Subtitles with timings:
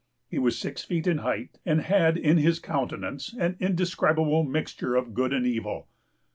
[0.27, 5.13] He was six feet in height, and had in his countenance an indescribable mixture of
[5.13, 5.89] good and evil.